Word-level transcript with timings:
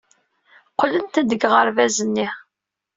Qeblen-ten 0.79 1.25
deg 1.31 1.41
uɣerbaz-nni. 1.47 2.27